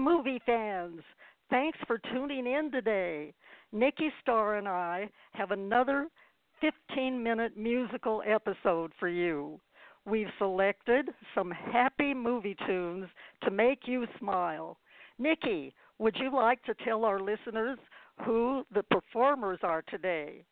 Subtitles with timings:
[0.00, 1.00] movie fans.
[1.50, 3.34] Thanks for tuning in today.
[3.72, 6.08] Nikki Starr and I have another
[6.60, 9.60] 15 minute musical episode for you.
[10.06, 13.08] We've selected some happy movie tunes
[13.44, 14.78] to make you smile.
[15.18, 17.78] Nikki, would you like to tell our listeners
[18.24, 20.44] who the performers are today?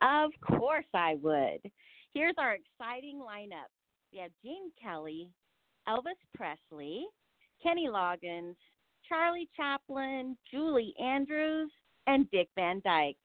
[0.00, 1.70] Of course I would.
[2.12, 3.70] Here's our exciting lineup.
[4.12, 5.28] We have Gene Kelly,
[5.88, 7.06] Elvis Presley,
[7.64, 8.56] Kenny Loggins,
[9.08, 11.70] Charlie Chaplin, Julie Andrews,
[12.06, 13.16] and Dick Van Dyke.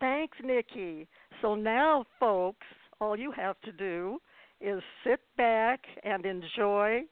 [0.00, 1.08] Thanks, Nikki.
[1.40, 2.66] So now, folks,
[3.00, 4.18] all you have to do
[4.60, 7.02] is sit back and enjoy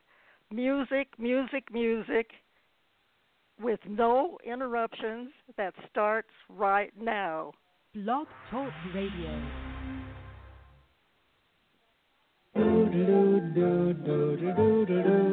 [0.53, 2.31] music, music, music
[3.61, 7.53] with no interruptions that starts right now.
[7.95, 9.43] Blog Talk Radio.
[12.55, 15.26] I'm singing in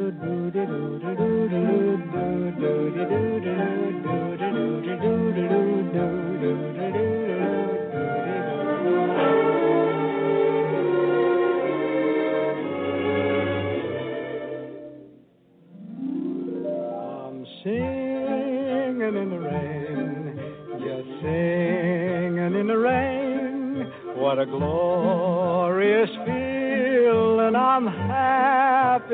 [19.30, 20.38] the rain,
[20.80, 23.90] just singing in the rain.
[24.16, 27.56] What a glorious feeling!
[27.56, 28.03] I'm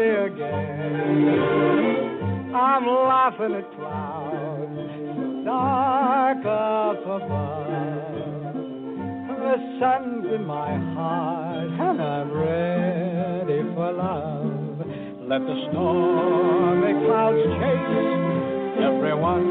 [0.00, 1.78] happy again.
[2.54, 7.66] I'm laughing at clouds dark up above.
[9.40, 14.78] The sun's in my heart and I'm ready for love.
[15.28, 19.46] Let the stormy clouds chase everyone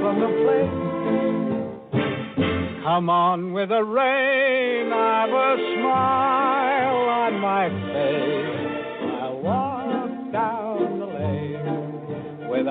[0.00, 0.76] from the place.
[2.84, 8.43] Come on with the rain, I've a smile on my face.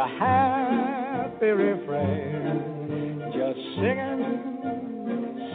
[0.03, 4.21] A happy refrain, just singing,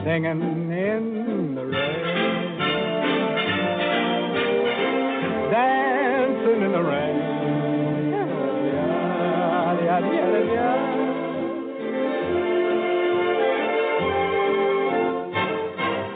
[0.05, 2.59] singing in the rain.
[5.51, 7.29] Dancing in the rain.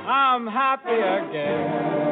[0.08, 2.11] I'm happy again.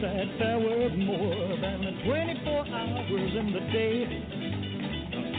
[0.00, 4.06] that there were more than the 24 hours in the day.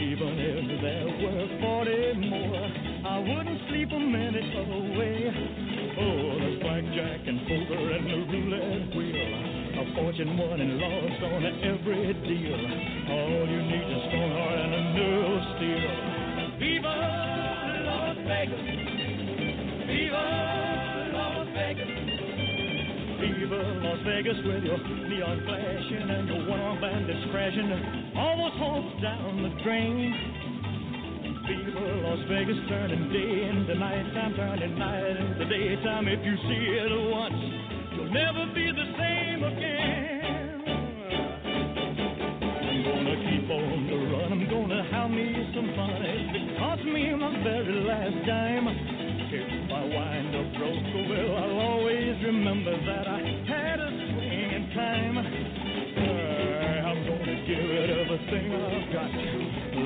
[0.04, 2.60] Even if there were 40 more,
[3.08, 5.32] I wouldn't sleep a minute away.
[5.96, 9.80] Oh, there's blackjack and poker and the roulette wheel.
[9.80, 12.60] A fortune won and lost on every deal.
[13.16, 15.88] All you need is a strong heart and a nerve steel.
[16.60, 16.96] Viva
[17.88, 18.64] Las Vegas!
[19.88, 20.24] Viva
[21.16, 22.19] Las Vegas!
[23.30, 27.70] Viva Las Vegas with your neon flashing and your one-armed bandits crashing,
[28.16, 30.10] almost homes down the drain.
[31.46, 36.08] Viva Las Vegas turning day into nighttime, turning night into daytime.
[36.08, 37.38] If you see it once,
[37.94, 40.66] you'll never be the same again.
[42.66, 44.32] I'm gonna keep on the run.
[44.32, 46.02] I'm gonna have me some fun.
[46.02, 48.89] It cost me my very last dime.
[52.50, 55.18] Remember that I had a swing in time.
[56.82, 59.10] I'm gonna give it everything I've got.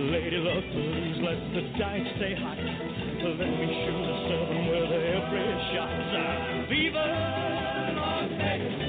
[0.09, 2.57] Lady luck, please let the dice stay hot.
[2.57, 5.93] Let me shoot a seven with every shot.
[5.93, 7.05] Uh, Viva
[8.01, 8.81] Las Vegas!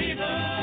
[0.00, 0.55] Viva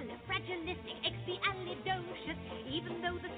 [0.00, 2.38] Supercalifragilistic, expialidocious.
[2.70, 3.28] Even though the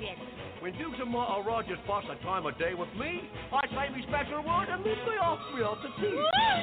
[0.00, 0.16] Gent.
[0.64, 3.20] When Dukes and maharajas pass a time of day with me,
[3.52, 6.16] I say me special word and then they ask me out to tea.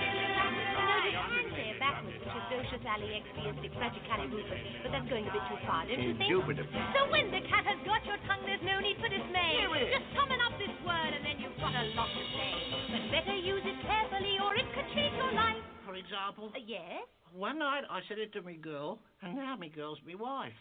[2.31, 5.43] You can say it backwards, which is docious aliexpiastic fragicalirufus, but that's going a bit
[5.51, 6.31] too far, don't you think?
[6.31, 6.79] Indubitably.
[6.95, 9.51] So when the cat has got your tongue, there's no need for dismay.
[9.59, 9.99] Here it is.
[9.99, 12.53] Just summon up this word and then you've got a lot to say.
[12.95, 15.59] But better use it carefully or it could change your life.
[15.83, 17.03] For example, Uh, yes?
[17.35, 20.55] one night I said it to me girl, and now me girl's me wife.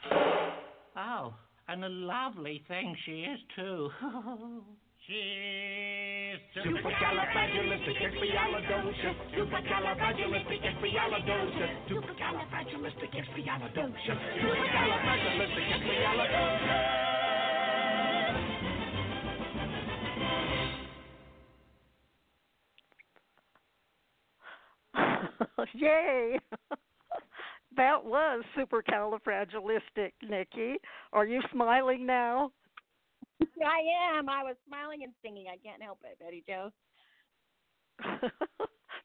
[0.97, 1.35] Oh,
[1.69, 3.91] and a lovely thing she is too.
[5.11, 6.39] Cheers.
[6.55, 9.19] Supercalifragilisticexpialidocious.
[9.35, 11.91] Supercalifragilisticexpialidocious.
[11.91, 14.23] Supercalifragilisticexpialidocious.
[14.39, 17.11] Supercalifragilisticexpialidocious.
[25.75, 26.39] Yay!
[27.77, 30.77] that was supercalifragilistic, Nikki.
[31.13, 32.53] Are you smiling now?
[33.65, 34.29] I am.
[34.29, 35.47] I was smiling and singing.
[35.53, 36.71] I can't help it, Betty Jo.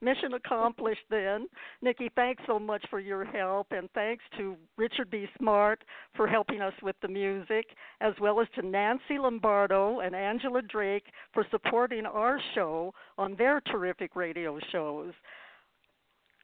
[0.01, 1.47] Mission accomplished then.
[1.81, 5.25] Nikki, thanks so much for your help, and thanks to Richard B.
[5.39, 5.83] Smart
[6.15, 7.65] for helping us with the music,
[8.01, 13.61] as well as to Nancy Lombardo and Angela Drake for supporting our show on their
[13.61, 15.13] terrific radio shows.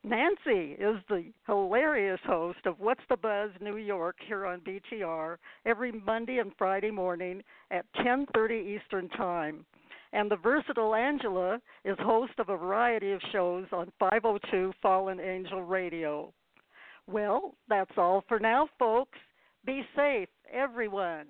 [0.03, 5.91] Nancy is the hilarious host of What's the Buzz New York here on BTR every
[5.91, 9.63] Monday and Friday morning at 10:30 Eastern Time.
[10.11, 15.61] And the versatile Angela is host of a variety of shows on 502 Fallen Angel
[15.63, 16.33] Radio.
[17.05, 19.19] Well, that's all for now, folks.
[19.65, 21.27] Be safe, everyone.